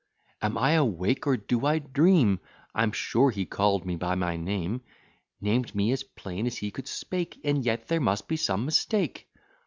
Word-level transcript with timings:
Am 0.41 0.57
I 0.57 0.71
awake, 0.71 1.27
or 1.27 1.37
do 1.37 1.63
I 1.67 1.77
dream? 1.77 2.39
I'm 2.73 2.91
sure 2.91 3.29
he 3.29 3.45
call'd 3.45 3.85
me 3.85 3.95
by 3.97 4.15
my 4.15 4.35
name; 4.35 4.81
Named 5.39 5.75
me 5.75 5.91
as 5.91 6.01
plain 6.01 6.47
as 6.47 6.57
he 6.57 6.71
could 6.71 6.87
speak; 6.87 7.39
And 7.43 7.63
yet 7.63 7.87
there 7.87 8.01
must 8.01 8.27
be 8.27 8.35
some 8.37 8.65
mistake. 8.65 9.27